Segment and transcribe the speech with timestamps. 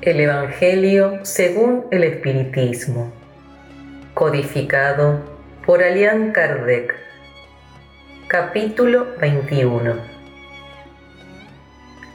[0.00, 3.12] El Evangelio según el Espiritismo,
[4.14, 5.18] codificado
[5.66, 6.94] por Alian Kardec,
[8.28, 9.96] capítulo 21.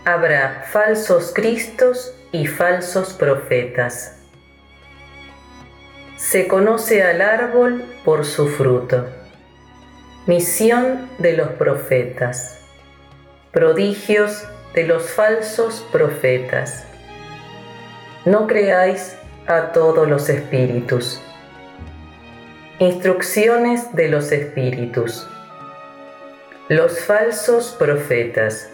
[0.06, 4.18] Habrá falsos cristos y falsos profetas.
[6.16, 9.10] Se conoce al árbol por su fruto.
[10.26, 12.62] Misión de los profetas.
[13.52, 16.88] Prodigios de los falsos profetas
[18.26, 21.22] no creáis a todos los espíritus.
[22.80, 25.28] Instrucciones de los espíritus.
[26.70, 28.70] Los falsos profetas.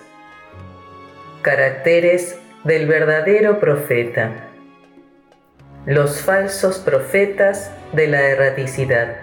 [1.42, 4.50] Caracteres del verdadero profeta.
[5.88, 9.16] Los falsos profetas de la erraticidad.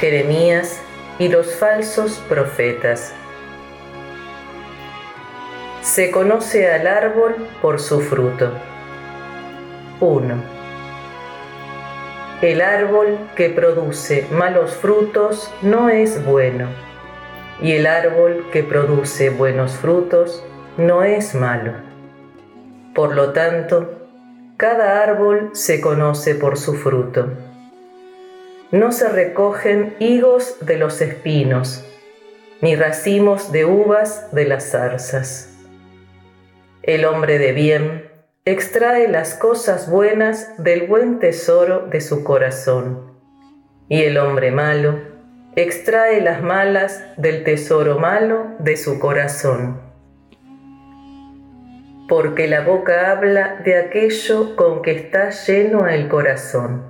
[0.00, 0.80] Jeremías
[1.20, 3.12] y los falsos profetas.
[5.82, 8.52] Se conoce al árbol por su fruto.
[10.00, 10.34] 1.
[12.42, 16.68] El árbol que produce malos frutos no es bueno,
[17.62, 20.44] y el árbol que produce buenos frutos
[20.76, 21.72] no es malo.
[22.94, 24.08] Por lo tanto,
[24.58, 27.30] cada árbol se conoce por su fruto.
[28.70, 31.84] No se recogen higos de los espinos,
[32.60, 35.54] ni racimos de uvas de las zarzas.
[36.82, 38.05] El hombre de bien
[38.46, 43.10] extrae las cosas buenas del buen tesoro de su corazón,
[43.88, 45.00] y el hombre malo
[45.56, 49.80] extrae las malas del tesoro malo de su corazón.
[52.08, 56.84] Porque la boca habla de aquello con que está lleno el corazón.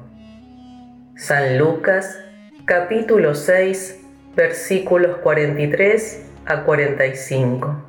[1.16, 2.20] San Lucas
[2.66, 4.04] capítulo 6
[4.36, 7.82] versículos 43 a 45.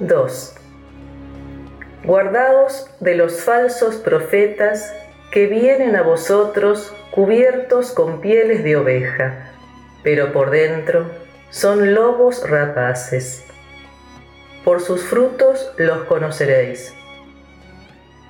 [0.00, 0.65] 2
[2.06, 4.94] Guardaos de los falsos profetas
[5.32, 9.50] que vienen a vosotros cubiertos con pieles de oveja,
[10.04, 11.10] pero por dentro
[11.50, 13.42] son lobos rapaces.
[14.64, 16.94] Por sus frutos los conoceréis.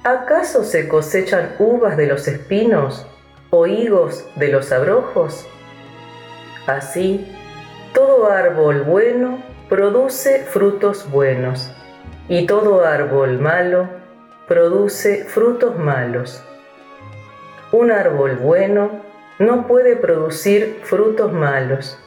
[0.05, 3.07] ¿Acaso se cosechan uvas de los espinos
[3.51, 5.47] o higos de los abrojos?
[6.67, 7.31] Así,
[7.93, 11.71] todo árbol bueno produce frutos buenos
[12.29, 13.89] y todo árbol malo
[14.49, 16.43] produce frutos malos.
[17.73, 18.91] Un árbol bueno
[19.39, 21.99] no puede producir frutos malos,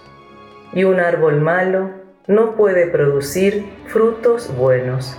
[0.73, 1.91] y un árbol malo
[2.27, 5.17] no puede producir frutos buenos.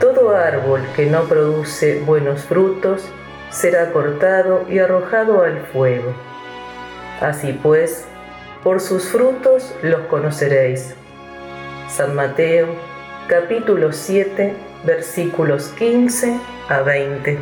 [0.00, 3.08] Todo árbol que no produce buenos frutos
[3.50, 6.12] será cortado y arrojado al fuego.
[7.20, 8.06] Así pues,
[8.62, 10.94] por sus frutos los conoceréis.
[11.88, 12.66] San Mateo
[13.26, 14.54] capítulo 7,
[14.84, 16.38] versículos 15
[16.68, 17.38] a 20.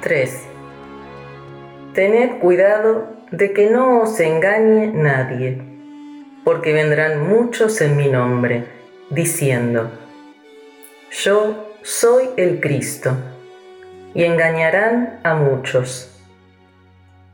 [0.00, 0.42] 3.
[1.94, 5.60] Tened cuidado de que no os engañe nadie,
[6.44, 8.66] porque vendrán muchos en mi nombre,
[9.10, 9.90] diciendo,
[11.10, 13.16] Yo soy el Cristo,
[14.14, 16.14] y engañarán a muchos.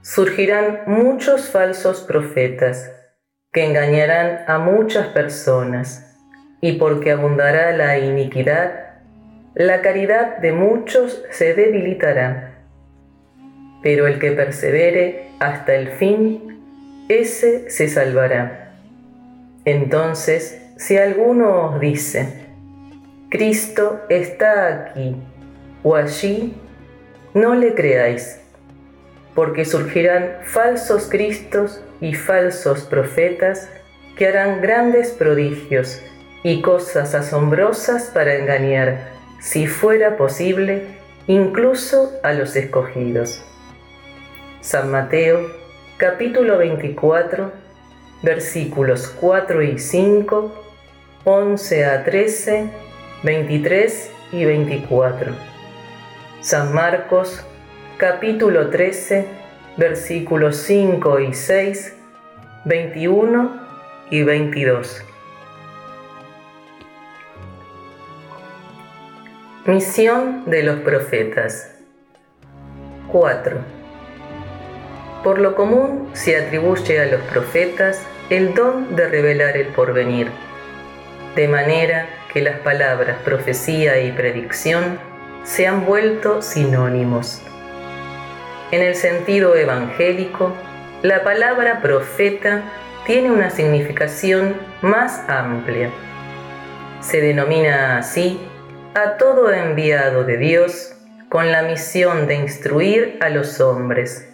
[0.01, 2.91] Surgirán muchos falsos profetas
[3.55, 6.19] que engañarán a muchas personas,
[6.61, 8.97] y porque abundará la iniquidad,
[9.55, 12.65] la caridad de muchos se debilitará.
[13.81, 16.65] Pero el que persevere hasta el fin,
[17.09, 18.73] ese se salvará.
[19.65, 22.49] Entonces, si alguno os dice,
[23.29, 25.15] Cristo está aquí
[25.85, 26.57] o allí,
[27.35, 28.41] no le creáis,
[29.37, 33.69] porque surgirán falsos Cristos y falsos profetas
[34.17, 36.01] que harán grandes prodigios
[36.43, 39.09] y cosas asombrosas para engañar,
[39.41, 43.43] si fuera posible, incluso a los escogidos.
[44.61, 45.51] San Mateo,
[45.97, 47.53] capítulo 24,
[48.23, 50.65] versículos 4 y 5,
[51.25, 52.71] 11 a 13,
[53.23, 55.33] 23 y 24.
[56.41, 57.43] San Marcos,
[57.97, 59.44] capítulo 13,
[59.77, 61.97] versículos 5 y 6,
[62.65, 63.61] 21
[64.11, 65.05] y 22.
[69.67, 71.71] Misión de los profetas.
[73.11, 73.57] 4.
[75.23, 80.29] Por lo común se atribuye a los profetas el don de revelar el porvenir,
[81.35, 84.99] de manera que las palabras profecía y predicción
[85.45, 87.43] se han vuelto sinónimos.
[88.75, 90.53] En el sentido evangélico,
[91.03, 92.65] la palabra profeta
[93.07, 95.91] tiene una significación más amplia.
[97.01, 98.41] Se denomina así
[98.97, 100.93] a todo enviado de Dios
[101.29, 104.29] con la misión de instruir a los hombres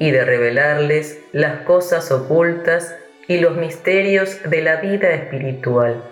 [0.00, 2.96] y de revelarles las cosas ocultas
[3.28, 6.02] y los misterios de la vida espiritual.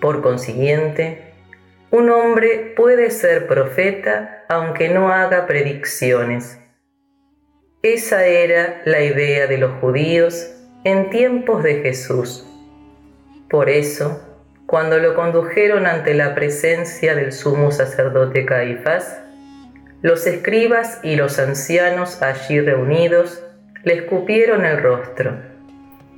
[0.00, 1.34] Por consiguiente,
[1.90, 6.61] un hombre puede ser profeta aunque no haga predicciones.
[7.82, 12.46] Esa era la idea de los judíos en tiempos de Jesús.
[13.50, 14.22] Por eso,
[14.66, 19.18] cuando lo condujeron ante la presencia del sumo sacerdote Caifás,
[20.00, 23.42] los escribas y los ancianos allí reunidos
[23.82, 25.40] le escupieron el rostro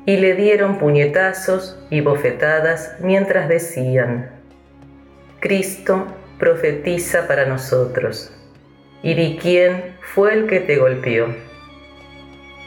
[0.05, 4.31] y le dieron puñetazos y bofetadas mientras decían,
[5.41, 6.09] Cristo
[6.39, 8.35] profetiza para nosotros,
[9.03, 11.44] y quién fue el que te golpeó.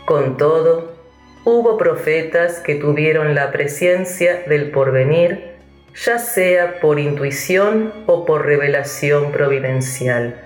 [0.08, 0.94] Con todo,
[1.44, 5.52] hubo profetas que tuvieron la presencia del porvenir
[6.02, 10.40] ya sea por intuición o por revelación providencial,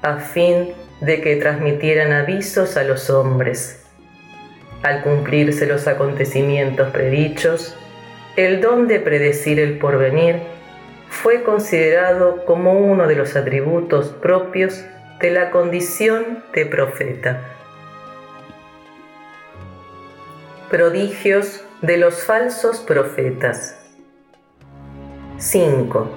[0.00, 0.72] a fin
[1.02, 3.84] de que transmitieran avisos a los hombres.
[4.82, 7.76] Al cumplirse los acontecimientos predichos,
[8.36, 10.36] el don de predecir el porvenir
[11.10, 14.86] fue considerado como uno de los atributos propios
[15.20, 17.59] de la condición de profeta.
[20.70, 23.76] Prodigios de los falsos profetas.
[25.36, 26.08] 5.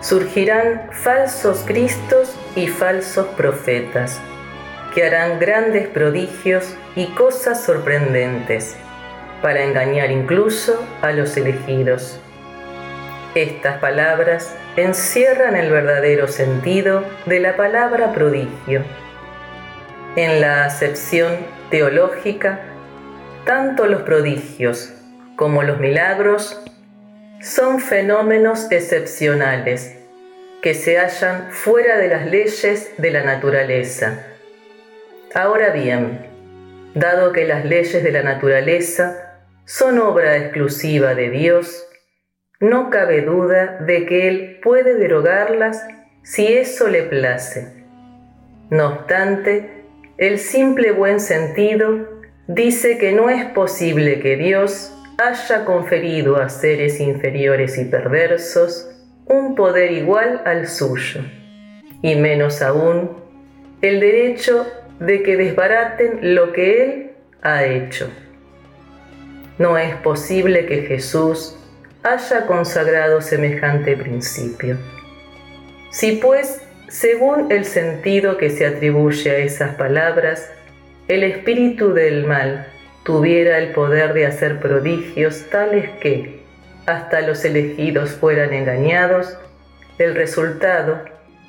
[0.00, 4.18] Surgirán falsos cristos y falsos profetas,
[4.94, 8.76] que harán grandes prodigios y cosas sorprendentes,
[9.42, 12.18] para engañar incluso a los elegidos.
[13.34, 18.82] Estas palabras encierran el verdadero sentido de la palabra prodigio.
[20.16, 21.36] En la acepción
[21.68, 22.70] teológica,
[23.44, 24.92] tanto los prodigios
[25.36, 26.62] como los milagros
[27.40, 29.96] son fenómenos excepcionales
[30.62, 34.24] que se hallan fuera de las leyes de la naturaleza.
[35.34, 36.26] Ahora bien,
[36.94, 41.86] dado que las leyes de la naturaleza son obra exclusiva de Dios,
[42.60, 45.86] no cabe duda de que Él puede derogarlas
[46.22, 47.84] si eso le place.
[48.70, 49.84] No obstante,
[50.16, 52.13] el simple buen sentido
[52.46, 58.90] dice que no es posible que Dios haya conferido a seres inferiores y perversos
[59.26, 61.20] un poder igual al suyo,
[62.02, 63.16] y menos aún
[63.80, 64.66] el derecho
[65.00, 67.10] de que desbaraten lo que Él
[67.42, 68.10] ha hecho.
[69.58, 71.56] No es posible que Jesús
[72.02, 74.76] haya consagrado semejante principio.
[75.90, 80.50] Si pues, según el sentido que se atribuye a esas palabras,
[81.08, 82.66] el espíritu del mal
[83.02, 86.40] tuviera el poder de hacer prodigios tales que
[86.86, 89.38] hasta los elegidos fueran engañados,
[89.98, 91.00] el resultado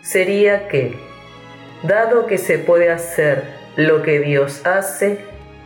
[0.01, 0.95] sería que,
[1.83, 3.43] dado que se puede hacer
[3.77, 5.19] lo que Dios hace,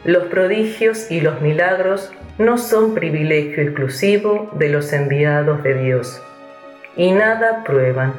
[0.05, 6.21] los prodigios y los milagros no son privilegio exclusivo de los enviados de Dios,
[6.95, 8.13] y nada prueban,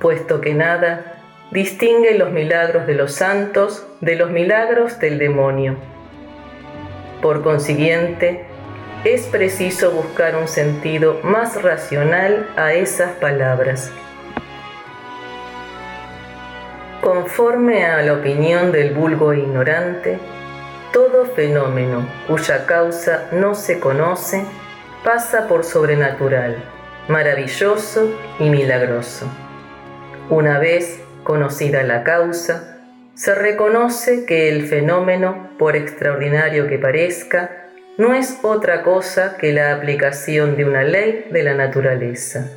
[0.00, 1.09] puesto que nada
[1.50, 5.76] distingue los milagros de los santos de los milagros del demonio.
[7.20, 8.44] Por consiguiente,
[9.04, 13.90] es preciso buscar un sentido más racional a esas palabras.
[17.02, 20.18] Conforme a la opinión del vulgo ignorante,
[20.92, 24.44] todo fenómeno cuya causa no se conoce
[25.02, 26.62] pasa por sobrenatural,
[27.08, 29.26] maravilloso y milagroso.
[30.28, 32.80] Una vez conocida la causa,
[33.14, 37.68] se reconoce que el fenómeno, por extraordinario que parezca,
[37.98, 42.50] no es otra cosa que la aplicación de una ley de la naturaleza.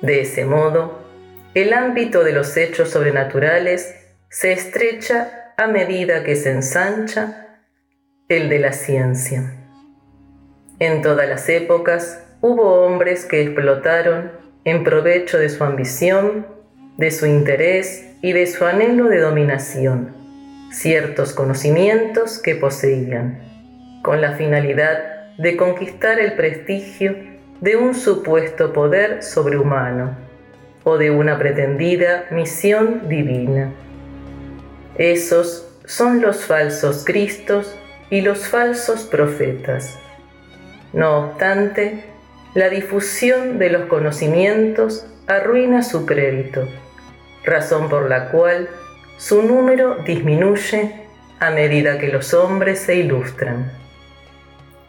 [0.00, 1.02] De ese modo,
[1.52, 3.94] el ámbito de los hechos sobrenaturales
[4.30, 7.58] se estrecha a medida que se ensancha
[8.30, 9.52] el de la ciencia.
[10.78, 14.32] En todas las épocas hubo hombres que explotaron,
[14.64, 16.61] en provecho de su ambición,
[16.96, 20.22] de su interés y de su anhelo de dominación
[20.72, 23.38] ciertos conocimientos que poseían,
[24.02, 27.14] con la finalidad de conquistar el prestigio
[27.60, 30.16] de un supuesto poder sobrehumano
[30.82, 33.70] o de una pretendida misión divina.
[34.96, 37.78] Esos son los falsos Cristos
[38.10, 39.98] y los falsos profetas.
[40.92, 42.04] No obstante,
[42.54, 46.66] la difusión de los conocimientos arruina su crédito
[47.44, 48.68] razón por la cual
[49.16, 50.92] su número disminuye
[51.40, 53.70] a medida que los hombres se ilustran.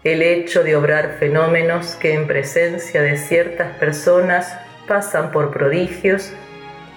[0.03, 4.53] el hecho de obrar fenómenos que en presencia de ciertas personas
[4.85, 6.33] pasan por prodigios,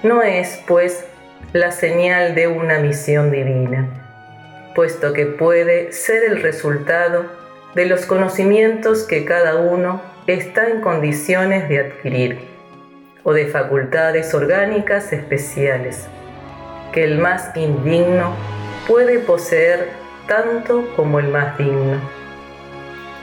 [0.03, 1.05] no es, pues,
[1.53, 7.27] la señal de una misión divina, puesto que puede ser el resultado
[7.75, 12.56] de los conocimientos que cada uno está en condiciones de adquirir,
[13.29, 16.07] o de facultades orgánicas especiales,
[16.93, 18.37] que el más indigno
[18.87, 19.89] puede poseer
[20.29, 22.01] tanto como el más digno.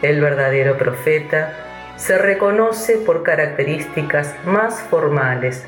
[0.02, 1.54] El verdadero profeta
[1.96, 5.64] se reconoce por características más formales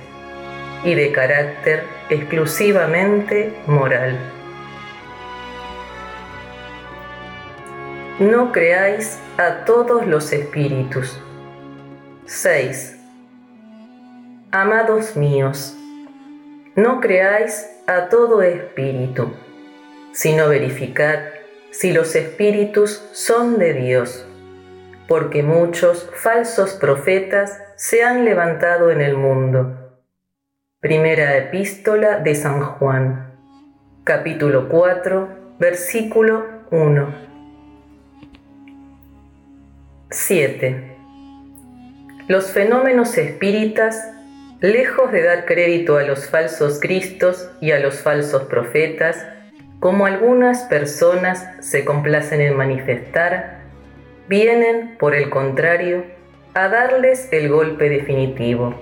[0.84, 4.20] y de carácter exclusivamente moral.
[8.20, 11.22] No creáis a todos los espíritus.
[12.26, 13.05] 6.
[14.58, 15.76] Amados míos,
[16.78, 19.34] no creáis a todo espíritu,
[20.14, 21.20] sino verificad
[21.72, 24.26] si los espíritus son de Dios,
[25.10, 30.00] porque muchos falsos profetas se han levantado en el mundo.
[30.80, 33.38] Primera epístola de San Juan,
[34.06, 37.14] capítulo 4, versículo 1.
[40.12, 40.98] 7.
[42.30, 44.15] Los fenómenos espíritas,
[44.62, 49.26] lejos de dar crédito a los falsos cristos y a los falsos profetas,
[49.80, 53.60] como algunas personas se complacen en manifestar,
[54.28, 56.04] vienen, por el contrario,
[56.54, 58.74] a darles el golpe definitivo.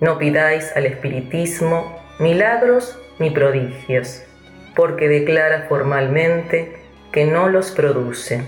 [0.00, 4.22] No pidáis al espiritismo milagros ni prodigios,
[4.74, 6.76] porque declara formalmente
[7.12, 8.44] que no los produce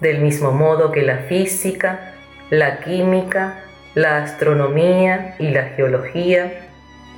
[0.00, 2.12] del mismo modo que la física,
[2.50, 3.62] la química,
[3.96, 6.68] la astronomía y la geología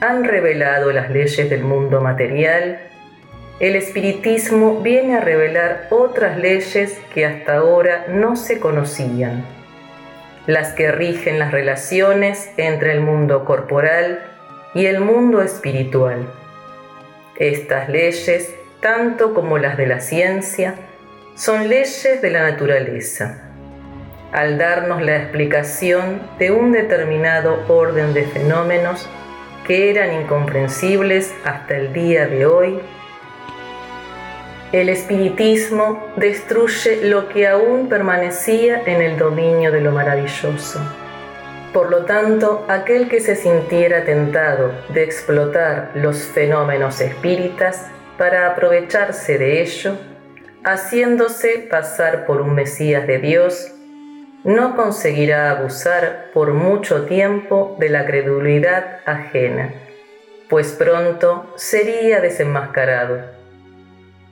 [0.00, 2.78] han revelado las leyes del mundo material,
[3.58, 9.44] el espiritismo viene a revelar otras leyes que hasta ahora no se conocían,
[10.46, 14.20] las que rigen las relaciones entre el mundo corporal
[14.72, 16.32] y el mundo espiritual.
[17.40, 20.76] Estas leyes, tanto como las de la ciencia,
[21.34, 23.47] son leyes de la naturaleza.
[24.32, 29.08] Al darnos la explicación de un determinado orden de fenómenos
[29.66, 32.80] que eran incomprensibles hasta el día de hoy,
[34.72, 40.78] el espiritismo destruye lo que aún permanecía en el dominio de lo maravilloso.
[41.72, 47.86] Por lo tanto, aquel que se sintiera tentado de explotar los fenómenos espíritas
[48.18, 49.96] para aprovecharse de ello,
[50.64, 53.72] haciéndose pasar por un Mesías de Dios,
[54.48, 59.74] no conseguirá abusar por mucho tiempo de la credulidad ajena,
[60.48, 63.20] pues pronto sería desenmascarado.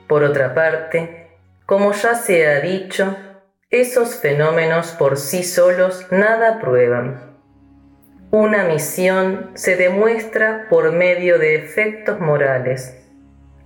[0.09, 1.29] Por otra parte,
[1.67, 3.15] como ya se ha dicho,
[3.69, 7.37] esos fenómenos por sí solos nada prueban.
[8.31, 12.97] Una misión se demuestra por medio de efectos morales,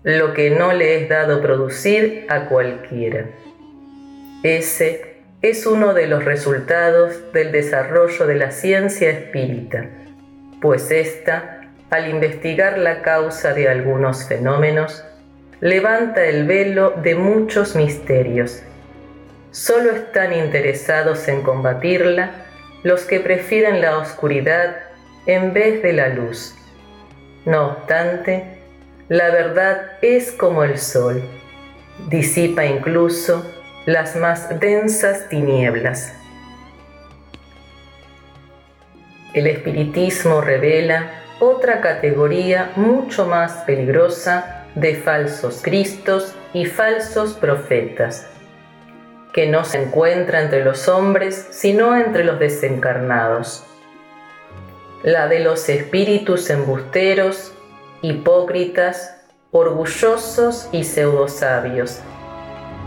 [0.02, 3.26] lo que no le es dado producir a cualquiera.
[4.42, 5.09] Ese
[5.42, 9.86] es uno de los resultados del desarrollo de la ciencia espírita,
[10.60, 15.02] pues ésta, al investigar la causa de algunos fenómenos,
[15.60, 18.62] levanta el velo de muchos misterios.
[19.50, 22.32] Solo están interesados en combatirla
[22.82, 24.76] los que prefieren la oscuridad
[25.26, 26.54] en vez de la luz.
[27.46, 28.44] No obstante,
[29.08, 31.22] la verdad es como el sol,
[32.08, 33.44] disipa incluso
[33.86, 36.12] las más densas tinieblas.
[39.32, 48.28] El espiritismo revela otra categoría mucho más peligrosa de falsos cristos y falsos profetas,
[49.32, 53.64] que no se encuentra entre los hombres sino entre los desencarnados.
[55.02, 57.54] La de los espíritus embusteros
[58.02, 59.16] hipócritas,
[59.50, 62.00] orgullosos y pseudosabios,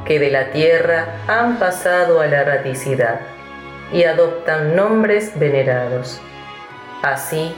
[0.06, 3.20] que de la tierra han pasado a la erraticidad
[3.92, 6.22] y adoptan nombres venerados.
[7.02, 7.56] Así,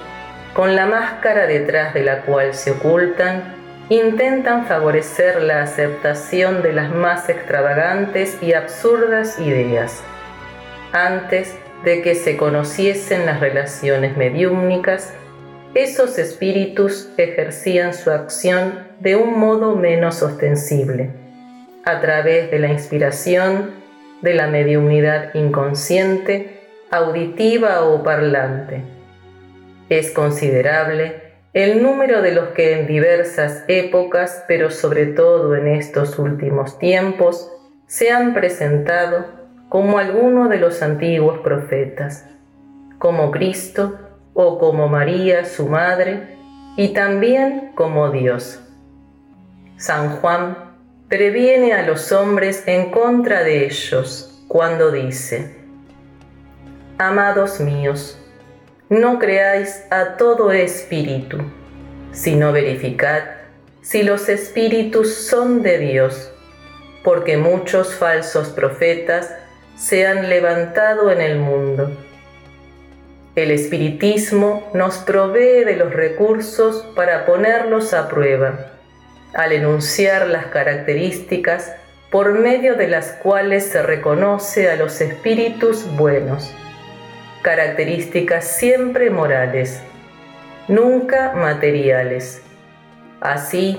[0.53, 3.55] con la máscara detrás de la cual se ocultan,
[3.89, 10.03] intentan favorecer la aceptación de las más extravagantes y absurdas ideas,
[10.93, 15.13] antes de que se conociesen las relaciones mediúmnicas
[15.75, 21.09] esos espíritus ejercían su acción de un modo menos ostensible,
[21.85, 23.71] a través de la inspiración
[24.21, 28.83] de la mediunidad inconsciente, auditiva o parlante.
[29.89, 31.21] Es considerable
[31.53, 37.51] el número de los que en diversas épocas, pero sobre todo en estos últimos tiempos,
[37.85, 39.25] se han presentado
[39.69, 42.27] como alguno de los antiguos profetas,
[42.97, 43.99] como Cristo
[44.33, 46.35] o como María su madre,
[46.77, 48.59] y también como Dios.
[49.77, 50.64] San Juan
[51.07, 55.55] previene a los hombres en contra de ellos cuando dice,
[56.97, 58.17] Amados míos,
[58.89, 61.37] no creáis a todo espíritu,
[62.11, 63.23] sino verificad
[63.81, 66.31] si los espíritus son de Dios,
[67.03, 69.31] porque muchos falsos profetas
[69.75, 71.91] se han levantado en el mundo.
[73.35, 78.71] El espiritismo nos provee de los recursos para ponerlos a prueba,
[79.35, 81.75] al enunciar las características
[82.09, 86.55] por medio de las cuales se reconoce a los espíritus buenos,
[87.41, 89.81] características siempre morales,
[90.69, 92.41] nunca materiales.
[93.19, 93.77] Así,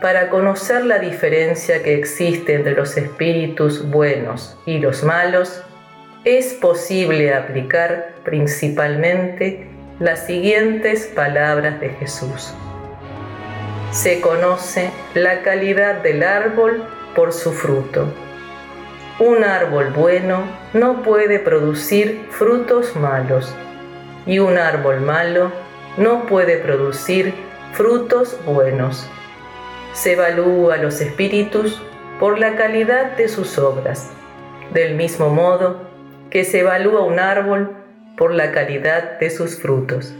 [0.00, 5.62] para conocer la diferencia que existe entre los espíritus buenos y los malos,
[6.24, 9.68] es posible aplicar principalmente
[10.00, 12.52] las siguientes palabras de Jesús.
[13.96, 16.84] Se conoce la calidad del árbol
[17.14, 18.06] por su fruto.
[19.18, 23.54] Un árbol bueno no puede producir frutos malos
[24.26, 25.50] y un árbol malo
[25.96, 27.34] no puede producir
[27.72, 29.08] frutos buenos
[29.96, 31.82] se evalúa los espíritus
[32.20, 34.10] por la calidad de sus obras,
[34.74, 35.88] del mismo modo
[36.28, 37.74] que se evalúa un árbol
[38.18, 40.14] por la calidad de sus frutos.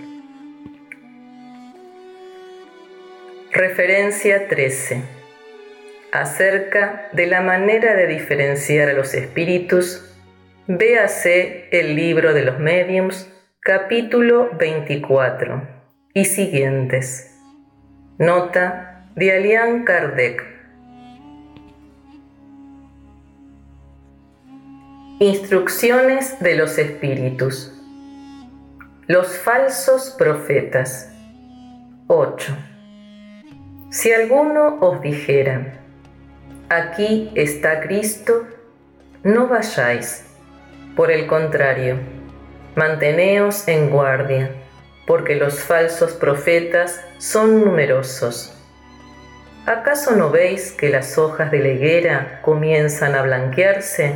[3.56, 5.00] Referencia 13.
[6.12, 10.14] Acerca de la manera de diferenciar a los espíritus,
[10.66, 15.66] véase el libro de los mediums, capítulo 24
[16.12, 17.34] y siguientes.
[18.18, 20.44] Nota de Alian Kardec.
[25.18, 27.72] Instrucciones de los espíritus.
[29.06, 31.10] Los falsos profetas.
[32.08, 32.54] 8.
[33.96, 35.72] Si alguno os dijera,
[36.68, 38.46] aquí está Cristo,
[39.22, 40.22] no vayáis.
[40.94, 41.96] Por el contrario,
[42.74, 44.50] manteneos en guardia,
[45.06, 48.52] porque los falsos profetas son numerosos
[49.64, 54.12] ¿Acaso no veis que las hojas de la higuera comienzan a blanquearse?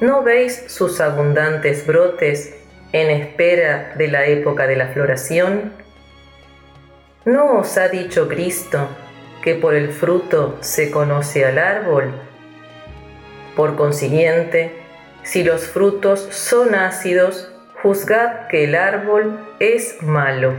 [0.00, 2.56] ¿No veis sus abundantes brotes
[2.92, 5.81] en espera de la época de la floración?
[7.24, 8.88] ¿No os ha dicho Cristo
[9.42, 12.12] que por el fruto se conoce al árbol?
[13.56, 14.82] Por consiguiente,
[15.22, 20.54] si los frutos son ácidos, juzgad que el árbol es malo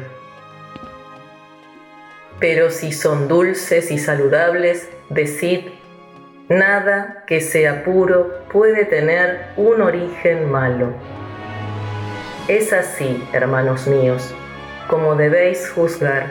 [2.44, 5.62] pero si son dulces y saludables, decid,
[6.50, 10.90] nada que sea puro puede tener un origen malo.
[12.50, 14.36] Es así, hermanos míos,
[14.90, 16.26] como debéis juzgar.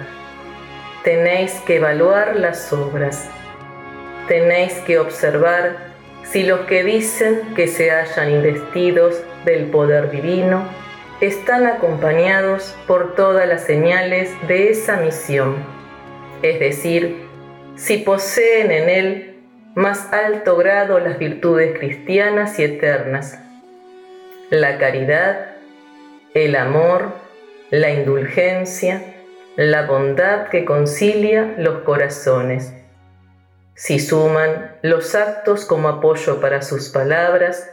[1.04, 3.28] Tenéis que evaluar las obras.
[4.28, 5.76] Tenéis que observar
[6.24, 10.64] si los que dicen que se hayan investidos del poder divino
[11.20, 15.82] están acompañados por todas las señales de esa misión
[16.42, 17.28] es decir,
[17.76, 19.34] si poseen en él
[19.74, 23.38] más alto grado las virtudes cristianas y eternas,
[24.50, 25.52] la caridad,
[26.34, 27.14] el amor,
[27.70, 29.11] la indulgencia,
[29.56, 32.72] la bondad que concilia los corazones.
[33.74, 37.70] Si suman los actos como apoyo para sus palabras,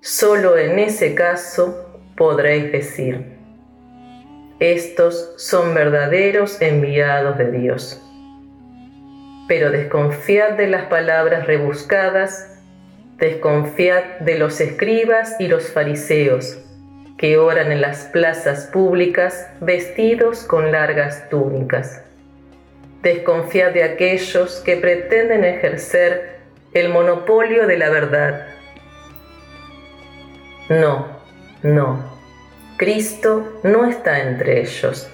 [0.00, 3.36] solo en ese caso podréis decir,
[4.60, 8.00] estos son verdaderos enviados de Dios.
[9.48, 12.58] Pero desconfiad de las palabras rebuscadas,
[13.18, 16.58] desconfiad de los escribas y los fariseos,
[17.16, 22.02] que oran en las plazas públicas vestidos con largas túnicas.
[23.02, 26.40] Desconfiad de aquellos que pretenden ejercer
[26.74, 28.46] el monopolio de la verdad.
[30.68, 31.06] No,
[31.62, 32.16] no
[32.76, 35.08] Cristo no está entre ellos,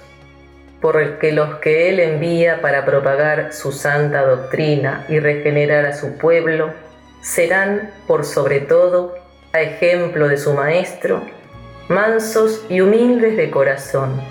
[0.81, 6.73] porque los que Él envía para propagar su santa doctrina y regenerar a su pueblo
[7.21, 9.15] serán, por sobre todo,
[9.53, 11.25] a ejemplo de su Maestro,
[11.89, 14.21] mansos y humildes de corazón.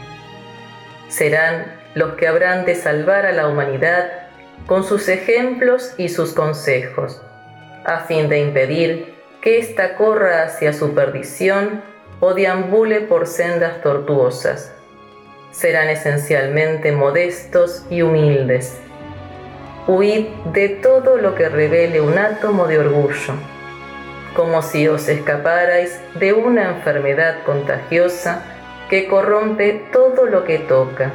[1.09, 4.11] Serán los que habrán de salvar a la humanidad
[4.67, 7.21] con sus ejemplos y sus consejos,
[7.85, 11.83] a fin de impedir que ésta corra hacia su perdición
[12.21, 14.73] o deambule por sendas tortuosas.
[15.51, 18.79] Serán esencialmente modestos y humildes.
[19.89, 23.35] huid de todo lo que revele un átomo de orgullo,
[24.35, 28.43] como si os escaparais de una enfermedad contagiosa
[28.89, 31.13] que corrompe todo lo que toca.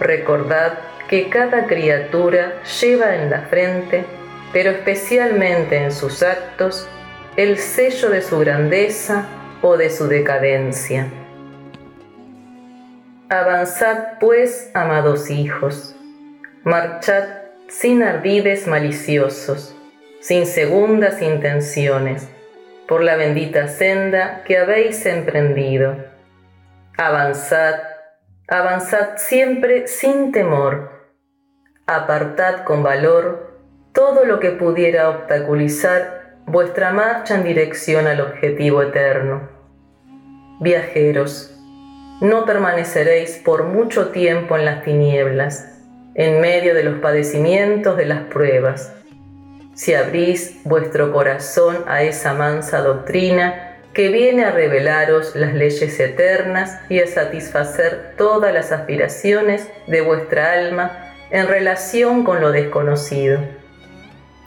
[0.00, 4.04] Recordad que cada criatura lleva en la frente,
[4.52, 6.88] pero especialmente en sus actos,
[7.36, 9.26] el sello de su grandeza
[9.62, 11.08] o de su decadencia.
[13.28, 15.94] Avanzad pues, amados hijos,
[16.64, 17.24] marchad
[17.68, 19.74] sin ardides maliciosos,
[20.20, 22.28] sin segundas intenciones,
[22.86, 25.96] por la bendita senda que habéis emprendido.
[26.96, 27.74] Avanzad,
[28.48, 31.12] avanzad siempre sin temor,
[31.86, 33.48] apartad con valor
[33.92, 39.48] todo lo que pudiera obstaculizar vuestra marcha en dirección al objetivo eterno.
[40.60, 41.54] Viajeros,
[42.20, 45.78] no permaneceréis por mucho tiempo en las tinieblas,
[46.14, 48.97] en medio de los padecimientos de las pruebas.
[49.78, 56.80] Si abrís vuestro corazón a esa mansa doctrina que viene a revelaros las leyes eternas
[56.88, 63.38] y a satisfacer todas las aspiraciones de vuestra alma en relación con lo desconocido.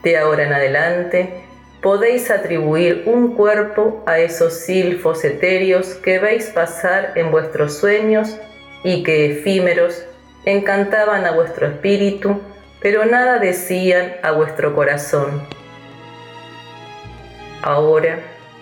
[0.03, 1.33] De ahora en adelante,
[1.81, 8.37] podéis atribuir un cuerpo a esos silfos etéreos que veis pasar en vuestros sueños
[8.83, 10.03] y que efímeros
[10.43, 12.41] encantaban a vuestro espíritu,
[12.81, 15.43] pero nada decían a vuestro corazón.
[17.61, 18.17] Ahora,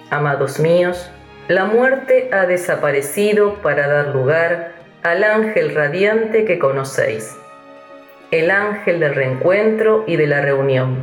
[0.10, 1.10] amados míos,
[1.47, 7.36] la muerte ha desaparecido para dar lugar al ángel radiante que conocéis,
[8.32, 10.97] el ángel del reencuentro y de la reunión.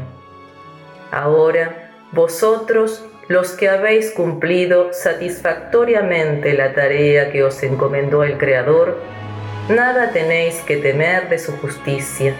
[1.11, 9.00] Ahora, vosotros, los que habéis cumplido satisfactoriamente la tarea que os encomendó el Creador,
[9.68, 12.35] nada tenéis que temer de su justicia,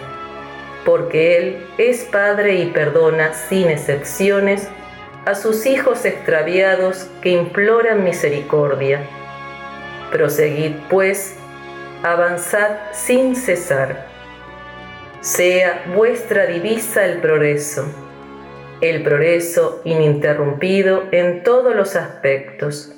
[0.87, 4.69] porque Él es Padre y perdona sin excepciones
[5.25, 9.01] a sus hijos extraviados que imploran misericordia.
[10.13, 11.35] Proseguid, pues,
[12.03, 14.07] avanzad sin cesar.
[15.19, 17.85] Sea vuestra divisa el progreso
[18.79, 22.93] el progreso ininterrumpido en todos los aspectos,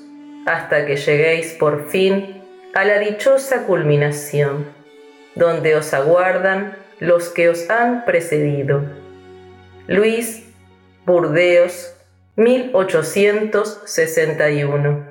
[0.46, 2.44] hasta que lleguéis por fin
[2.76, 4.68] a la dichosa culminación,
[5.36, 8.82] donde os aguardan los que os han precedido.
[9.88, 10.46] Luis
[11.06, 11.94] Burdeos,
[12.36, 15.08] 1861.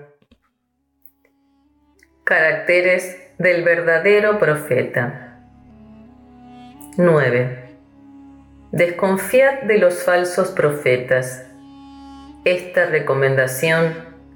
[2.25, 5.41] Caracteres del verdadero profeta.
[6.97, 7.69] 9.
[8.73, 11.47] Desconfiad de los falsos profetas.
[12.45, 13.95] Esta recomendación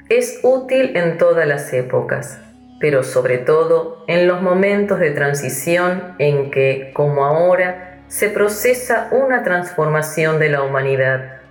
[0.09, 2.41] es útil en todas las épocas,
[2.83, 9.45] pero sobre todo en los momentos de transición en que, como ahora, se procesa una
[9.45, 11.43] transformación de la humanidad,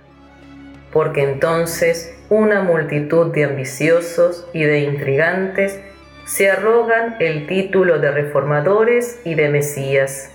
[0.92, 5.80] porque entonces una multitud de ambiciosos y de intrigantes
[6.26, 10.32] se arrogan el título de reformadores y de mesías.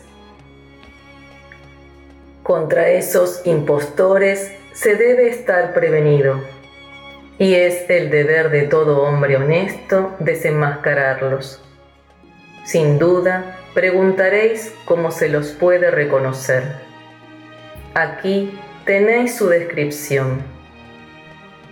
[2.41, 6.41] Contra esos impostores se debe estar prevenido,
[7.39, 11.61] y es el deber de todo hombre honesto desenmascararlos.
[12.65, 16.63] Sin duda, preguntaréis cómo se los puede reconocer.
[17.93, 20.41] Aquí tenéis su descripción.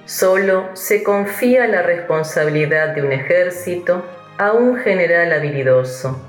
[0.06, 4.06] Solo se confía la responsabilidad de un ejército
[4.38, 6.22] a un general habilidoso,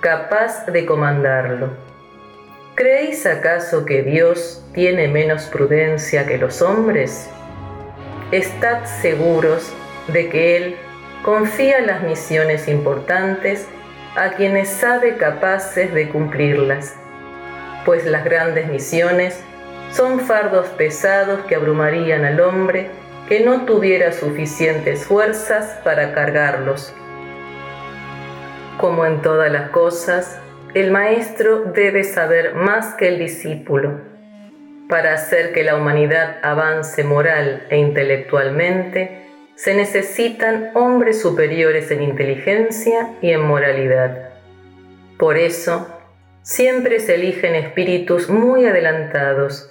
[0.00, 1.86] capaz de comandarlo
[2.76, 7.26] ¿Creéis acaso que Dios tiene menos prudencia que los hombres?
[8.32, 9.72] Estad seguros
[10.08, 10.76] de que Él
[11.22, 13.68] confía las misiones importantes
[14.16, 16.96] a quienes sabe capaces de cumplirlas,
[17.84, 19.40] pues las grandes misiones
[19.92, 22.90] son fardos pesados que abrumarían al hombre
[23.28, 26.92] que no tuviera suficientes fuerzas para cargarlos.
[28.78, 30.40] Como en todas las cosas,
[30.74, 34.15] el maestro debe saber más que el discípulo.
[34.88, 39.22] Para hacer que la humanidad avance moral e intelectualmente,
[39.54, 44.30] se necesitan hombres superiores en inteligencia y en moralidad.
[45.18, 45.88] Por eso,
[46.42, 49.68] siempre se eligen espíritus muy adelantados,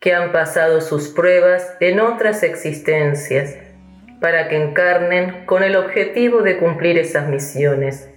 [0.00, 3.56] que han pasado sus pruebas en otras existencias,
[4.20, 8.08] para que encarnen con el objetivo de cumplir esas misiones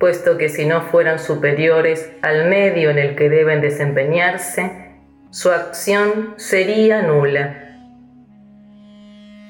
[0.00, 4.89] puesto que si no fueran superiores al medio en el que deben desempeñarse,
[5.30, 7.76] su acción sería nula.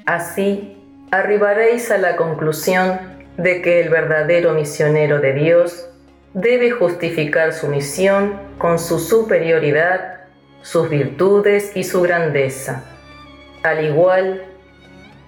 [0.05, 0.77] Así,
[1.09, 2.99] arribaréis a la conclusión
[3.37, 5.89] de que el verdadero misionero de Dios
[6.35, 10.19] debe justificar su misión con su superioridad,
[10.61, 12.83] sus virtudes y su grandeza,
[13.63, 14.43] al igual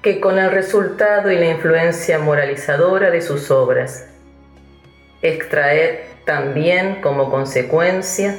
[0.04, 4.08] que con el resultado y la influencia moralizadora de sus obras.
[5.24, 8.36] Extraer también como consecuencia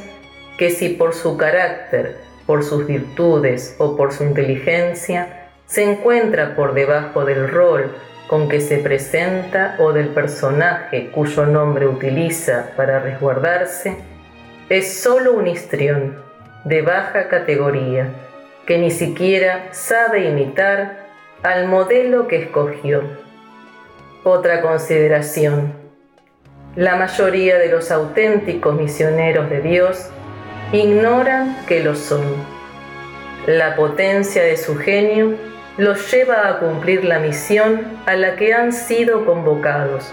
[0.59, 6.75] que si por su carácter, por sus virtudes o por su inteligencia se encuentra por
[6.75, 7.95] debajo del rol
[8.29, 13.97] con que se presenta o del personaje cuyo nombre utiliza para resguardarse,
[14.69, 16.23] es sólo un histrión
[16.65, 18.09] de baja categoría
[18.67, 21.05] que ni siquiera sabe imitar
[21.43, 23.03] al modelo que escogió.
[24.23, 25.75] Otra consideración.
[26.75, 30.11] La mayoría de los auténticos misioneros de Dios
[30.75, 32.25] ignoran que lo son.
[33.47, 35.35] La potencia de su genio
[35.77, 40.13] los lleva a cumplir la misión a la que han sido convocados,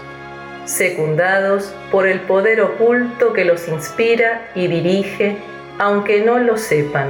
[0.64, 5.36] secundados por el poder oculto que los inspira y dirige,
[5.78, 7.08] aunque no lo sepan,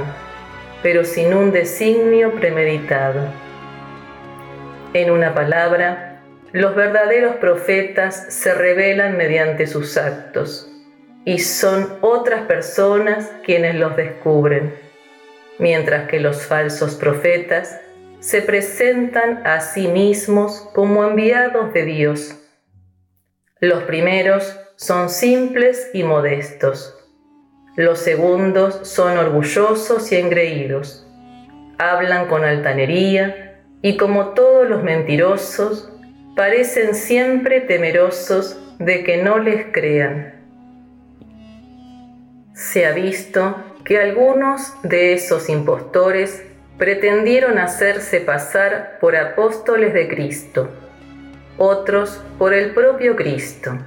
[0.81, 3.21] pero sin un designio premeditado.
[4.93, 6.21] En una palabra,
[6.53, 10.72] los verdaderos profetas se revelan mediante sus actos
[11.25, 14.73] y son otras personas quienes los descubren,
[15.59, 17.79] mientras que los falsos profetas
[18.19, 22.39] se presentan a sí mismos como enviados de Dios.
[23.59, 26.97] Los primeros son simples y modestos.
[27.75, 31.07] Los segundos son orgullosos y engreídos.
[31.77, 35.91] Hablan con altanería y como todos los mentirosos,
[36.35, 40.42] parecen siempre temerosos de que no les crean.
[42.53, 46.43] Se ha visto que algunos de esos impostores
[46.77, 50.69] pretendieron hacerse pasar por apóstoles de Cristo,
[51.57, 53.77] otros por el propio Cristo,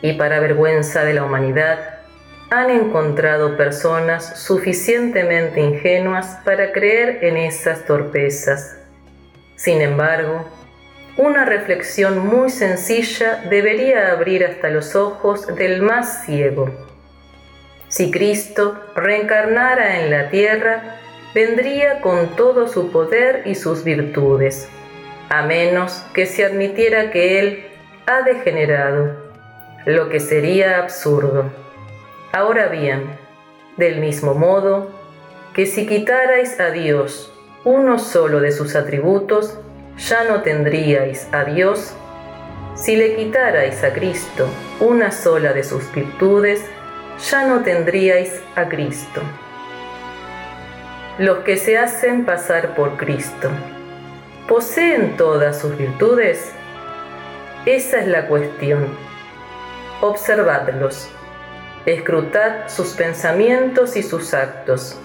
[0.00, 1.98] y para vergüenza de la humanidad,
[2.50, 8.78] han encontrado personas suficientemente ingenuas para creer en esas torpezas.
[9.54, 10.48] Sin embargo,
[11.18, 16.87] una reflexión muy sencilla debería abrir hasta los ojos del más ciego.
[17.88, 20.98] Si Cristo reencarnara en la tierra,
[21.34, 24.68] vendría con todo su poder y sus virtudes,
[25.30, 27.66] a menos que se admitiera que Él
[28.06, 29.16] ha degenerado,
[29.86, 31.50] lo que sería absurdo.
[32.32, 33.04] Ahora bien,
[33.78, 34.90] del mismo modo
[35.54, 37.32] que si quitarais a Dios
[37.64, 39.58] uno solo de sus atributos,
[39.96, 41.94] ya no tendríais a Dios.
[42.74, 44.46] Si le quitarais a Cristo
[44.80, 46.62] una sola de sus virtudes,
[47.18, 49.22] ya no tendríais a Cristo
[51.18, 53.50] los que se hacen pasar por Cristo.
[54.46, 56.52] ¿Poseen todas sus virtudes?
[57.66, 58.86] Esa es la cuestión.
[60.00, 61.10] Observadlos,
[61.86, 64.96] escrutad sus pensamientos y sus actos,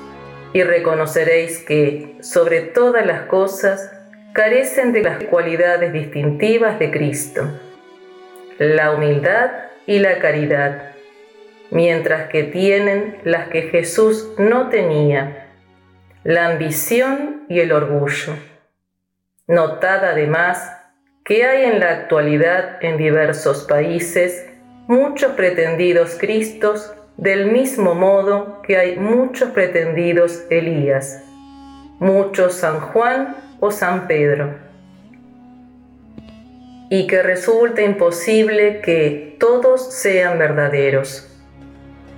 [0.54, 3.92] y reconoceréis que, sobre todas las cosas,
[4.34, 7.60] carecen de las cualidades distintivas de Cristo,
[8.60, 9.50] la humildad
[9.88, 10.93] y la caridad,
[11.72, 15.50] mientras que tienen las que Jesús no tenía
[16.24, 18.34] la ambición y el orgullo.
[19.48, 20.72] Notad además
[21.26, 24.46] que hay en la actualidad en diversos países
[24.88, 31.24] muchos pretendidos Cristos del mismo modo que hay muchos pretendidos Elías,
[32.00, 34.56] muchos San Juan o San Pedro,
[36.90, 41.33] y que resulta imposible que todos sean verdaderos.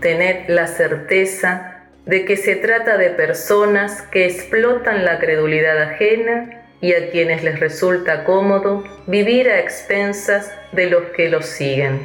[0.02, 6.94] Tened la certeza de que se trata de personas que explotan la credulidad ajena y
[6.94, 12.00] a quienes les resulta cómodo vivir a expensas de los que los siguen.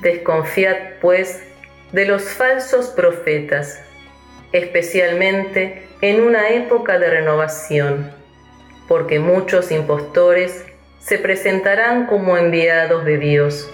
[0.00, 1.42] Desconfiad, pues,
[1.92, 3.78] de los falsos profetas,
[4.52, 8.10] especialmente en una época de renovación,
[8.88, 10.64] porque muchos impostores
[11.00, 13.70] se presentarán como enviados de Dios.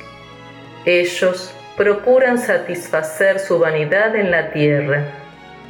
[0.85, 5.05] Ellos procuran satisfacer su vanidad en la tierra,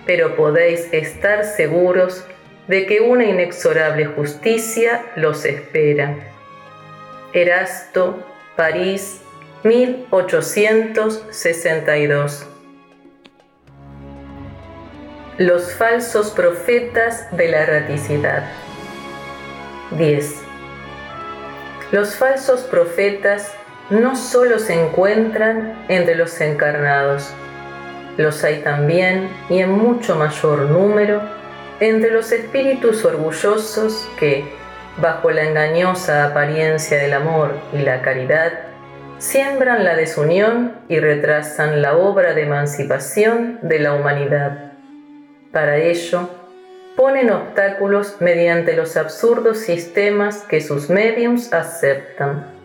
[0.07, 2.25] pero podéis estar seguros
[2.67, 6.17] de que una inexorable justicia los espera.
[7.35, 8.25] Erasto,
[8.57, 9.21] París,
[9.65, 12.47] 1862.
[15.37, 18.45] Los falsos profetas de la erraticidad.
[19.91, 20.37] 10.
[21.93, 23.58] Los falsos profetas
[23.91, 27.33] no solo se encuentran entre los encarnados,
[28.17, 31.23] los hay también y en mucho mayor número
[31.81, 34.45] entre los espíritus orgullosos que,
[34.97, 38.53] bajo la engañosa apariencia del amor y la caridad,
[39.19, 44.73] siembran la desunión y retrasan la obra de emancipación de la humanidad.
[45.53, 46.29] Para ello,
[46.97, 52.58] ponen obstáculos mediante los absurdos sistemas que sus mediums aceptan,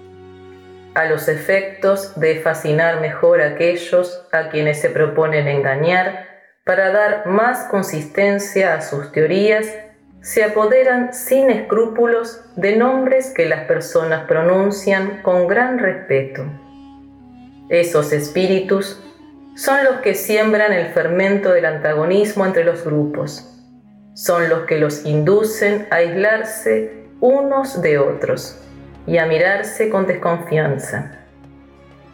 [0.95, 6.27] a los efectos de fascinar mejor a aquellos a quienes se proponen engañar
[6.65, 9.67] para dar más consistencia a sus teorías
[10.21, 16.45] se apoderan sin escrúpulos de nombres que las personas pronuncian con gran respeto.
[17.67, 19.01] Esos espíritus
[19.55, 23.49] son los que siembran el fermento del antagonismo entre los grupos.
[24.13, 28.63] Son los que los inducen a aislarse unos de otros
[29.05, 31.19] y a mirarse con desconfianza.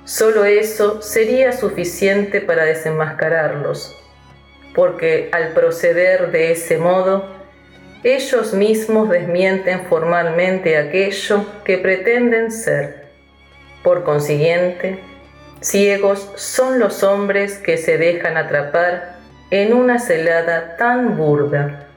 [0.05, 3.95] Solo eso sería suficiente para desenmascararlos,
[4.73, 7.27] porque al proceder de ese modo,
[8.03, 13.09] ellos mismos desmienten formalmente aquello que pretenden ser.
[13.83, 14.99] Por consiguiente,
[15.61, 19.17] ciegos son los hombres que se dejan atrapar
[19.51, 21.87] en una celada tan burda.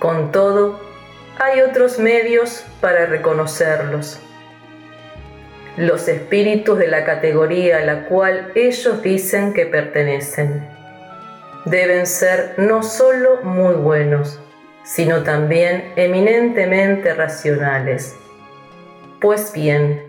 [0.00, 0.80] Con todo,
[1.38, 4.20] hay otros medios para reconocerlos.
[5.76, 10.72] Los espíritus de la categoría a la cual ellos dicen que pertenecen
[11.64, 14.40] deben ser no solo muy buenos,
[14.84, 18.16] sino también eminentemente racionales.
[19.20, 20.02] Pues bien,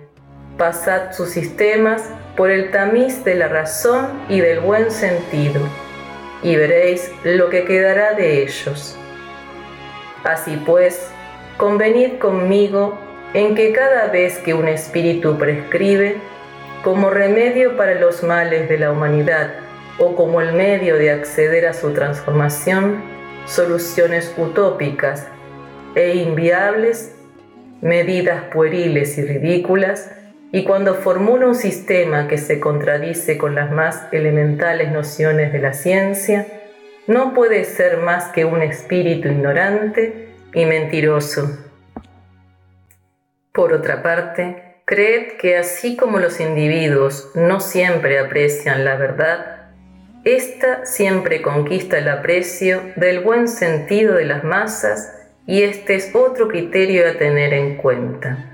[0.58, 5.62] pasad sus sistemas por el tamiz de la razón y del buen sentido,
[6.42, 8.98] y veréis lo que quedará de ellos.
[10.24, 11.12] Así pues,
[11.58, 12.98] convenid conmigo
[13.34, 16.18] en que cada vez que un espíritu prescribe,
[16.84, 19.54] como remedio para los males de la humanidad
[19.98, 23.02] o como el medio de acceder a su transformación,
[23.46, 25.28] soluciones utópicas
[25.96, 27.16] e inviables,
[27.82, 30.12] medidas pueriles y ridículas,
[30.52, 35.74] y cuando formula un sistema que se contradice con las más elementales nociones de la
[35.74, 36.46] ciencia,
[37.08, 40.23] no puede ser más que un espíritu ignorante
[40.54, 41.58] y mentiroso.
[43.52, 49.72] Por otra parte, creed que así como los individuos no siempre aprecian la verdad,
[50.24, 55.12] esta siempre conquista el aprecio del buen sentido de las masas
[55.46, 58.50] y este es otro criterio a tener en cuenta.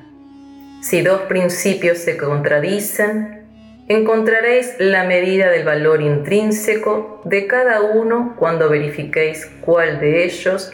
[0.82, 3.46] Si dos principios se contradicen,
[3.88, 10.74] encontraréis la medida del valor intrínseco de cada uno cuando verifiquéis cuál de ellos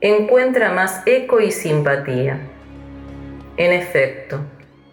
[0.00, 2.38] encuentra más eco y simpatía.
[3.56, 4.40] En efecto,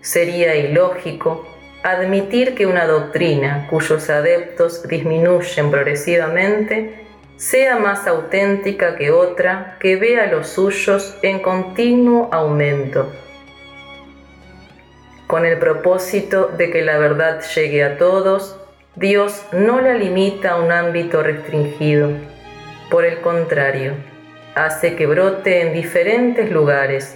[0.01, 1.47] sería ilógico
[1.83, 7.03] admitir que una doctrina cuyos adeptos disminuyen progresivamente
[7.35, 13.11] sea más auténtica que otra que vea los suyos en continuo aumento,
[15.27, 18.55] con el propósito de que la verdad llegue a todos,
[18.95, 22.11] Dios no la limita a un ámbito restringido.
[22.89, 23.95] Por el contrario,
[24.55, 27.15] hace que brote en diferentes lugares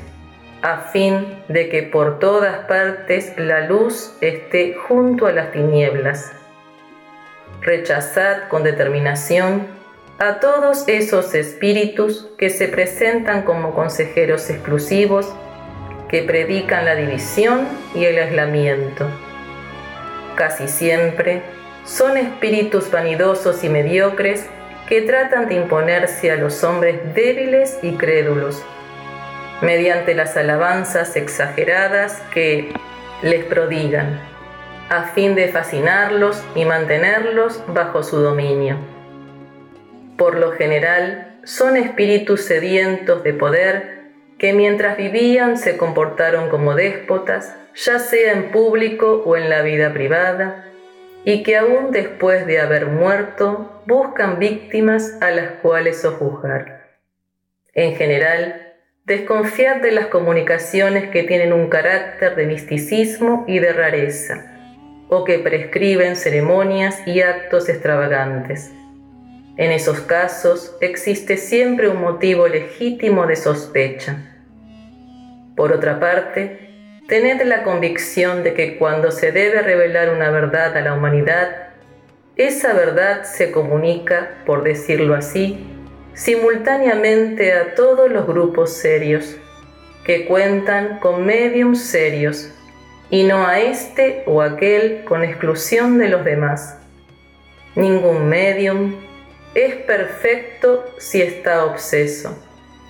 [0.62, 6.32] a fin de que por todas partes la luz esté junto a las tinieblas.
[7.62, 9.68] Rechazad con determinación
[10.20, 15.32] a todos esos espíritus que se presentan como consejeros exclusivos,
[16.10, 19.06] que predican la división y el aislamiento.
[20.36, 21.44] Casi siempre
[21.86, 24.48] son espíritus vanidosos y mediocres
[24.88, 28.64] que tratan de imponerse a los hombres débiles y crédulos
[29.62, 32.72] mediante las alabanzas exageradas que
[33.22, 34.20] les prodigan,
[34.90, 38.78] a fin de fascinarlos y mantenerlos bajo su dominio.
[40.18, 43.98] Por lo general, son espíritus sedientos de poder
[44.38, 49.94] que mientras vivían se comportaron como déspotas, ya sea en público o en la vida
[49.94, 50.66] privada,
[51.26, 57.00] y que aún después de haber muerto buscan víctimas a las cuales sojuzgar.
[57.74, 58.68] En general,
[59.08, 64.52] Desconfiad de las comunicaciones que tienen un carácter de misticismo y de rareza,
[65.08, 68.70] o que prescriben ceremonias y actos extravagantes.
[69.56, 74.18] En esos casos existe siempre un motivo legítimo de sospecha.
[75.56, 76.67] Por otra parte,
[77.08, 81.70] tened la convicción de que cuando se debe revelar una verdad a la humanidad,
[82.36, 85.66] esa verdad se comunica, por decirlo así,
[86.14, 89.38] simultáneamente a todos los grupos serios,
[90.04, 92.52] que cuentan con mediums serios,
[93.10, 96.78] y no a este o aquel con exclusión de los demás.
[97.76, 98.96] Ningún medium
[99.56, 102.38] es perfecto si está obseso,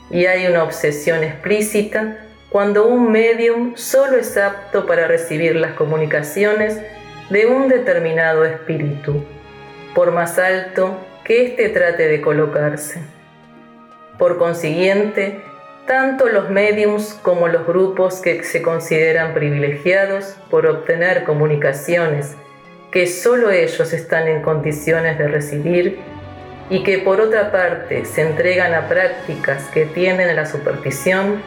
[0.10, 2.27] y hay una obsesión explícita
[2.58, 6.82] cuando un medium solo es apto para recibir las comunicaciones
[7.30, 9.24] de un determinado espíritu,
[9.94, 13.04] por más alto que éste trate de colocarse.
[14.18, 15.40] Por consiguiente,
[15.86, 22.36] tanto los mediums como los grupos que se consideran privilegiados por obtener comunicaciones
[22.92, 26.00] que solo ellos están en condiciones de recibir
[26.72, 31.44] y que por otra parte se entregan a prácticas que tienden a la superstición,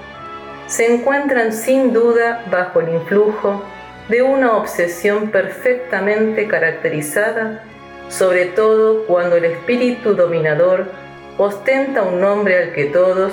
[0.70, 3.60] se encuentran sin duda bajo el influjo
[4.08, 7.64] de una obsesión perfectamente caracterizada,
[8.08, 10.86] sobre todo cuando el espíritu dominador
[11.38, 13.32] ostenta un nombre al que todos,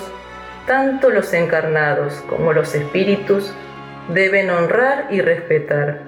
[0.66, 3.54] tanto los encarnados como los espíritus,
[4.12, 6.02] deben honrar y respetar,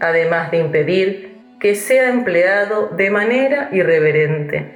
[0.00, 4.74] además de impedir que sea empleado de manera irreverente.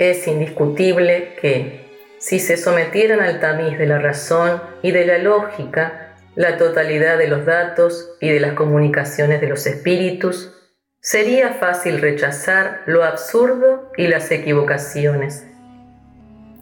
[0.00, 1.81] Es indiscutible que,
[2.22, 7.26] si se sometieran al tamiz de la razón y de la lógica, la totalidad de
[7.26, 10.54] los datos y de las comunicaciones de los espíritus,
[11.00, 15.48] sería fácil rechazar lo absurdo y las equivocaciones.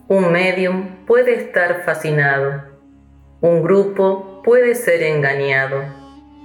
[0.08, 2.62] Un medium puede estar fascinado,
[3.42, 5.84] un grupo puede ser engañado,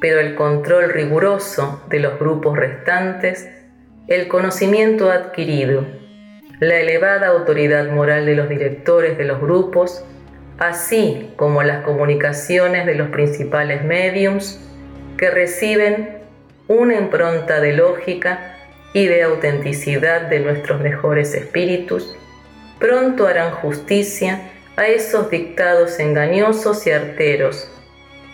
[0.01, 3.49] pero el control riguroso de los grupos restantes,
[4.09, 5.86] el conocimiento adquirido,
[6.60, 10.03] la elevada autoridad moral de los directores de los grupos,
[10.58, 14.60] así como las comunicaciones de los principales mediums
[15.18, 16.20] que reciben
[16.68, 18.58] una impronta de lógica
[18.93, 22.16] y de autenticidad de nuestros mejores espíritus,
[22.80, 27.70] pronto harán justicia a esos dictados engañosos y arteros,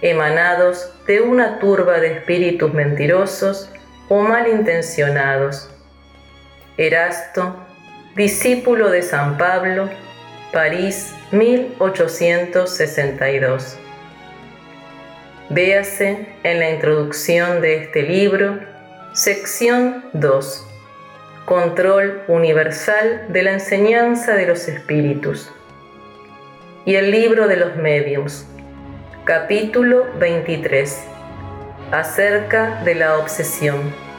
[0.02, 3.70] emanados de una turba de espíritus mentirosos
[4.10, 5.70] o malintencionados.
[6.78, 7.56] Erasto,
[8.16, 9.90] discípulo de San Pablo,
[10.52, 13.78] París 1862.
[15.50, 18.60] Véase en la introducción de este libro,
[19.14, 20.68] sección 2,
[21.46, 25.50] Control Universal de la Enseñanza de los Espíritus,
[26.86, 28.48] y el libro de los Mediums,
[29.24, 31.02] capítulo 23,
[31.92, 34.11] acerca de la obsesión.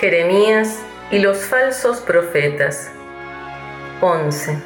[0.00, 0.82] Jeremías
[1.12, 2.90] y los falsos profetas.
[4.00, 4.56] 11.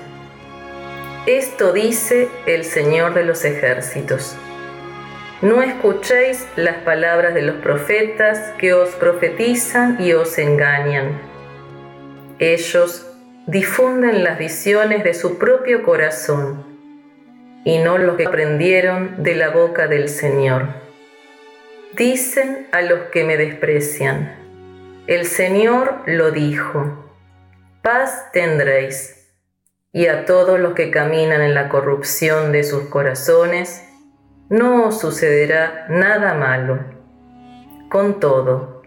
[1.26, 4.34] Esto dice el Señor de los ejércitos.
[5.42, 11.20] No escuchéis las palabras de los profetas que os profetizan y os engañan.
[12.38, 13.06] Ellos
[13.46, 16.64] difunden las visiones de su propio corazón
[17.64, 20.68] y no lo que aprendieron de la boca del Señor.
[21.94, 24.47] Dicen a los que me desprecian,
[25.08, 27.12] el Señor lo dijo,
[27.80, 29.32] paz tendréis,
[29.90, 33.82] y a todos los que caminan en la corrupción de sus corazones,
[34.50, 36.84] no os sucederá nada malo.
[37.88, 38.82] Con todo,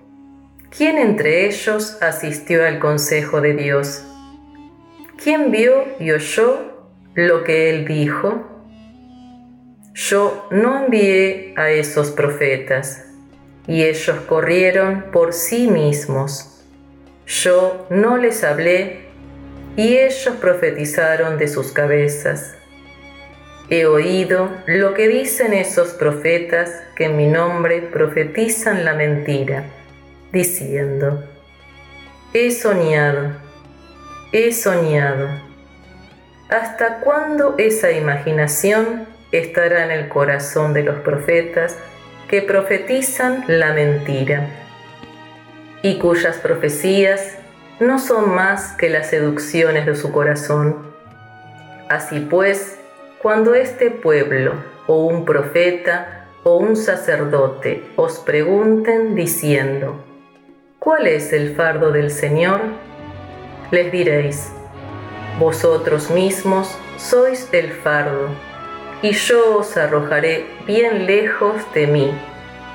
[0.70, 4.06] ¿quién entre ellos asistió al consejo de Dios?
[5.24, 8.48] ¿Quién vio y oyó lo que él dijo?
[9.96, 13.11] Yo no envié a esos profetas
[13.68, 16.64] y ellos corrieron por sí mismos.
[17.26, 19.12] Yo no les hablé,
[19.78, 22.56] y ellos profetizaron de sus cabezas.
[23.70, 29.64] He oído lo que dicen esos profetas que en mi nombre profetizan la mentira,
[30.34, 31.24] diciendo,
[32.34, 33.30] he soñado,
[34.34, 35.30] he soñado.
[36.50, 41.78] ¿Hasta cuándo esa imaginación estará en el corazón de los profetas
[42.32, 44.48] que profetizan la mentira
[45.82, 47.38] y cuyas profecías
[47.82, 50.78] no son más que las seducciones de su corazón.
[51.90, 52.80] Así pues,
[53.22, 54.54] cuando este pueblo
[54.88, 60.02] o un profeta o un sacerdote os pregunten diciendo,
[60.80, 62.62] ¿cuál es el fardo del Señor?
[63.72, 64.54] Les diréis,
[65.38, 68.30] vosotros mismos sois el fardo
[69.02, 72.12] y yo os arrojaré bien lejos de mí,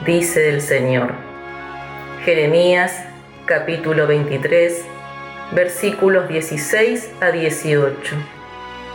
[0.05, 1.12] dice el Señor.
[2.24, 3.05] Jeremías
[3.45, 4.85] capítulo 23,
[5.53, 8.16] versículos 16 a 18,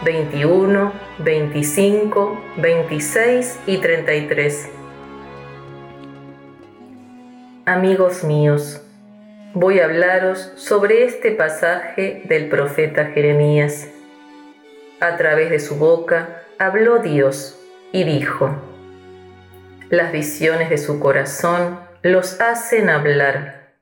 [0.03, 4.69] 21, 25, 26 y 33.
[7.65, 8.81] Amigos míos,
[9.53, 13.87] voy a hablaros sobre este pasaje del profeta Jeremías.
[14.99, 17.59] A través de su boca, habló Dios
[17.91, 18.55] y dijo,
[19.89, 23.77] las visiones de su corazón los hacen hablar.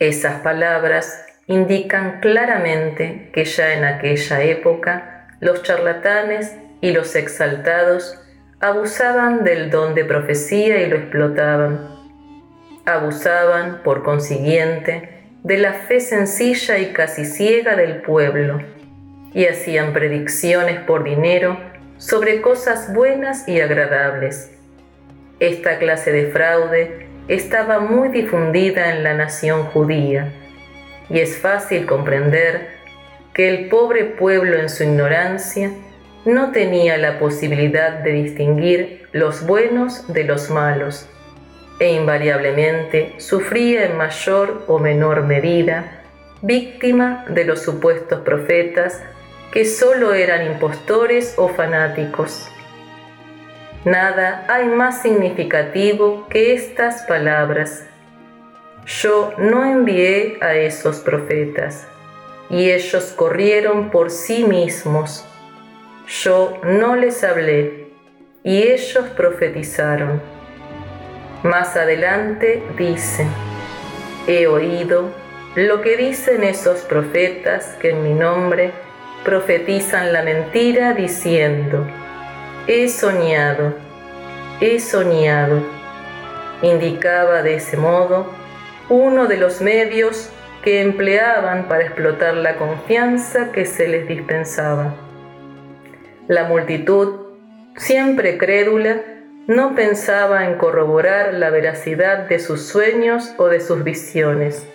[0.00, 8.20] Esas palabras indican claramente que ya en aquella época los charlatanes y los exaltados
[8.58, 11.88] abusaban del don de profecía y lo explotaban.
[12.84, 18.60] Abusaban, por consiguiente, de la fe sencilla y casi ciega del pueblo
[19.34, 21.58] y hacían predicciones por dinero
[21.98, 24.52] sobre cosas buenas y agradables.
[25.38, 30.32] Esta clase de fraude estaba muy difundida en la nación judía
[31.08, 32.68] y es fácil comprender
[33.32, 35.70] que el pobre pueblo en su ignorancia
[36.24, 41.08] no tenía la posibilidad de distinguir los buenos de los malos
[41.78, 46.02] e invariablemente sufría en mayor o menor medida
[46.42, 49.02] víctima de los supuestos profetas
[49.52, 52.48] que solo eran impostores o fanáticos.
[53.84, 57.84] Nada hay más significativo que estas palabras.
[58.86, 61.86] Yo no envié a esos profetas,
[62.48, 65.24] y ellos corrieron por sí mismos.
[66.06, 67.88] Yo no les hablé,
[68.44, 70.20] y ellos profetizaron.
[71.42, 73.26] Más adelante dice,
[74.26, 75.10] he oído
[75.54, 78.72] lo que dicen esos profetas que en mi nombre
[79.24, 81.86] profetizan la mentira diciendo,
[82.66, 83.74] he soñado,
[84.60, 85.62] he soñado.
[86.62, 88.26] Indicaba de ese modo
[88.88, 90.30] uno de los medios
[90.62, 94.94] que empleaban para explotar la confianza que se les dispensaba.
[96.28, 97.20] La multitud,
[97.76, 99.02] siempre crédula,
[99.46, 104.66] no pensaba en corroborar la veracidad de sus sueños o de sus visiones.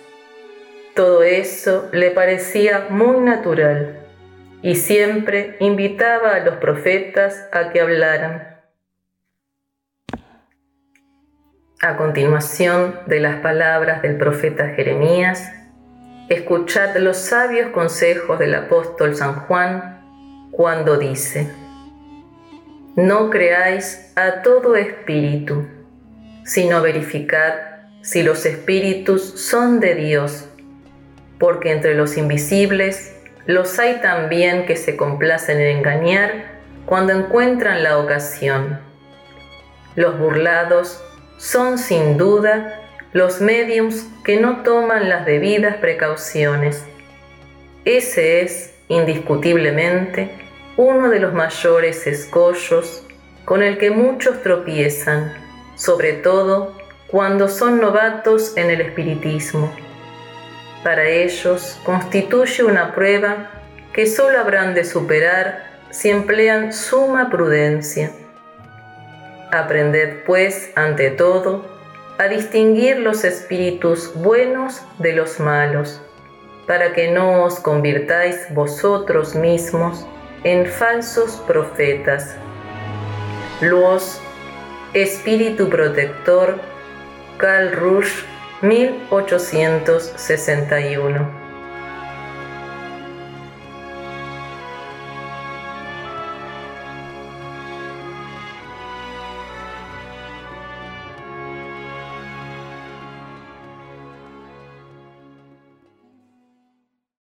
[0.94, 3.95] Todo eso le parecía muy natural
[4.66, 8.56] y siempre invitaba a los profetas a que hablaran.
[11.80, 15.52] A continuación de las palabras del profeta Jeremías,
[16.28, 21.48] escuchad los sabios consejos del apóstol San Juan cuando dice,
[22.96, 25.64] no creáis a todo espíritu,
[26.44, 27.54] sino verificad
[28.02, 30.48] si los espíritus son de Dios,
[31.38, 33.15] porque entre los invisibles
[33.46, 38.80] los hay también que se complacen en engañar cuando encuentran la ocasión.
[39.94, 41.00] Los burlados
[41.38, 42.82] son sin duda
[43.12, 46.84] los mediums que no toman las debidas precauciones.
[47.84, 50.30] Ese es, indiscutiblemente,
[50.76, 53.06] uno de los mayores escollos
[53.44, 55.32] con el que muchos tropiezan,
[55.76, 56.76] sobre todo
[57.06, 59.72] cuando son novatos en el espiritismo
[60.86, 63.50] para ellos constituye una prueba
[63.92, 68.12] que solo habrán de superar si emplean suma prudencia.
[69.50, 71.66] Aprended pues, ante todo,
[72.18, 76.00] a distinguir los espíritus buenos de los malos,
[76.68, 80.06] para que no os convirtáis vosotros mismos
[80.44, 82.36] en falsos profetas.
[83.60, 84.20] Luos,
[84.94, 86.60] Espíritu Protector,
[87.38, 91.45] Cal Rouge 1861